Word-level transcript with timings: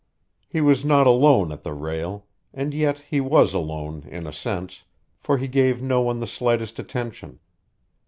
He 0.47 0.61
was 0.61 0.83
not 0.83 1.05
alone 1.05 1.51
at 1.51 1.61
the 1.61 1.75
rail 1.75 2.25
and 2.55 2.73
yet 2.73 2.97
he 3.11 3.21
was 3.21 3.53
alone 3.53 4.03
in 4.09 4.25
a 4.25 4.33
sense, 4.33 4.83
for 5.19 5.37
he 5.37 5.47
gave 5.47 5.79
no 5.83 6.01
one 6.01 6.19
the 6.19 6.25
slightest 6.25 6.79
attention. 6.79 7.39